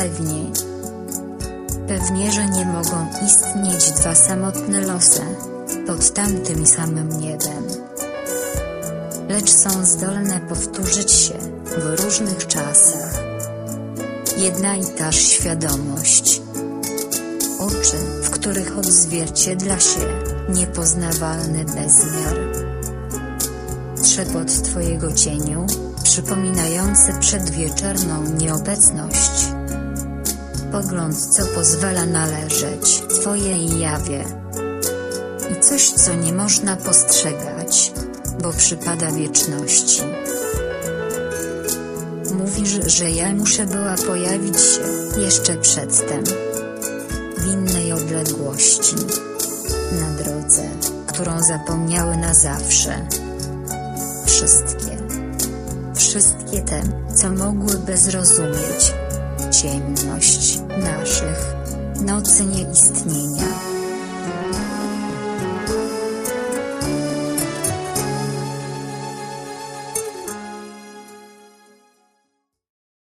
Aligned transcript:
pewniej. 0.00 0.52
Pewnie, 1.88 2.32
że 2.32 2.48
nie 2.48 2.64
mogą 2.64 3.06
istnieć 3.26 3.90
dwa 3.90 4.14
samotne 4.14 4.80
losy 4.80 5.22
pod 5.86 6.14
tamtym 6.14 6.66
samym 6.66 7.20
niebem. 7.20 7.64
Lecz 9.28 9.50
są 9.50 9.84
zdolne 9.84 10.40
powtórzyć 10.48 11.12
się 11.12 11.34
w 11.64 12.00
różnych 12.04 12.46
czasach. 12.46 13.14
Jedna 14.36 14.76
i 14.76 14.84
taż 14.84 15.16
świadomość. 15.16 16.42
Oczy, 17.58 17.96
w 18.22 18.30
których 18.30 18.78
odzwierciedla 18.78 19.80
się 19.80 20.00
niepoznawalny 20.48 21.64
bezmiar. 21.64 22.36
Trzepot 24.02 24.62
twojego 24.62 25.12
cieniu, 25.12 25.66
przypominający 26.02 27.12
przedwieczorną 27.20 28.22
nieobecność. 28.38 29.59
Pogląd, 30.72 31.26
co 31.26 31.46
pozwala 31.46 32.06
należeć 32.06 33.02
twojej 33.08 33.78
jawie. 33.78 34.24
I 35.52 35.60
coś, 35.60 35.90
co 35.90 36.14
nie 36.14 36.32
można 36.32 36.76
postrzegać, 36.76 37.92
bo 38.42 38.52
przypada 38.52 39.12
wieczności. 39.12 40.02
Mówisz, 42.34 42.78
że 42.86 43.10
ja 43.10 43.34
muszę 43.34 43.66
była 43.66 43.94
pojawić 44.06 44.56
się 44.56 45.20
jeszcze 45.20 45.56
przedtem. 45.56 46.24
W 47.38 47.46
innej 47.46 47.92
odległości. 47.92 48.96
Na 50.00 50.24
drodze, 50.24 50.62
którą 51.06 51.42
zapomniały 51.42 52.16
na 52.16 52.34
zawsze. 52.34 53.06
Wszystkie. 54.26 54.98
Wszystkie 55.94 56.62
te, 56.62 56.82
co 57.14 57.30
mogłyby 57.30 57.96
zrozumieć 57.96 58.92
ciemność 59.50 60.58
naszych 60.78 61.54
nocy 62.06 62.44
nieistnienia. 62.44 63.59